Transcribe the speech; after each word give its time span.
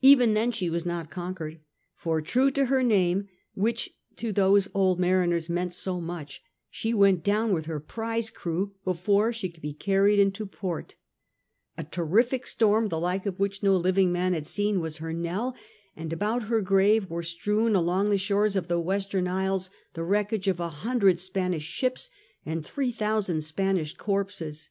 Even 0.00 0.34
then 0.34 0.52
she 0.52 0.70
was 0.70 0.86
not 0.86 1.10
con 1.10 1.34
quered. 1.34 1.58
For 1.96 2.22
true 2.22 2.52
to 2.52 2.66
her 2.66 2.84
name, 2.84 3.26
which 3.54 3.90
to 4.14 4.30
those 4.30 4.68
old 4.74 5.00
mariners 5.00 5.48
meant 5.48 5.72
so 5.72 6.00
much, 6.00 6.40
she 6.70 6.94
went 6.94 7.24
down 7.24 7.52
with 7.52 7.66
her 7.66 7.80
prize 7.80 8.30
crew 8.30 8.76
before 8.84 9.32
she 9.32 9.48
could 9.48 9.62
be 9.64 9.72
carried 9.72 10.20
into 10.20 10.46
port 10.46 10.94
A 11.76 11.82
terrific 11.82 12.42
194 12.42 12.42
S/^ 12.42 12.42
FRANCIS 12.42 12.42
DRAKE 12.42 12.42
chap. 12.42 12.48
storm 12.48 12.88
the 12.88 13.00
like 13.00 13.26
of 13.26 13.40
which 13.40 13.62
no 13.64 13.76
living 13.76 14.12
man 14.12 14.34
had 14.34 14.46
seen 14.46 14.78
was 14.78 14.98
her 14.98 15.12
knell, 15.12 15.56
and 15.96 16.12
about 16.12 16.44
her 16.44 16.60
grave 16.62 17.10
were 17.10 17.24
strewed 17.24 17.74
along 17.74 18.10
the 18.10 18.18
shores 18.18 18.54
of 18.54 18.68
the 18.68 18.78
Western 18.78 19.26
Isles 19.26 19.70
the 19.94 20.04
wreckage 20.04 20.46
of 20.46 20.60
a 20.60 20.68
hundred 20.68 21.18
Spanish 21.18 21.64
ships 21.64 22.08
and 22.44 22.64
three 22.64 22.92
thousand 22.92 23.40
Spanish 23.42 23.94
corpses. 23.96 24.70